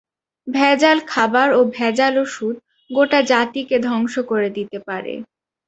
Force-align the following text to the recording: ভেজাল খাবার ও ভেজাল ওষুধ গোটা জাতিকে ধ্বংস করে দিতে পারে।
ভেজাল 0.47 0.97
খাবার 1.07 1.47
ও 1.53 1.69
ভেজাল 1.71 2.13
ওষুধ 2.17 2.55
গোটা 2.89 3.19
জাতিকে 3.31 3.75
ধ্বংস 3.87 4.15
করে 4.31 4.49
দিতে 4.57 4.77
পারে। 4.87 5.13